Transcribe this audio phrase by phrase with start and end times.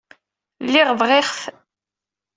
[0.65, 1.39] Lliɣ bɣiɣ-t.